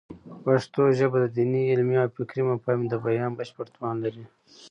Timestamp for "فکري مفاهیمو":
2.15-2.89